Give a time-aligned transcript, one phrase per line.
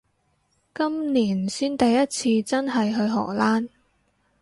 [0.73, 3.69] 今年先第一次真係去荷蘭